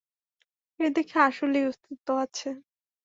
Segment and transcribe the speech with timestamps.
[0.79, 2.49] এর দেখি আসলেই অস্তিত্ব আছে।